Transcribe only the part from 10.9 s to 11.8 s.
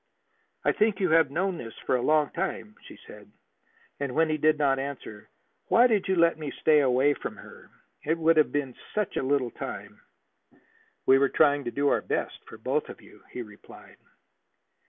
"We were trying to